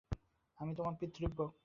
[0.57, 1.39] আমি তোমার পিতৃব্য।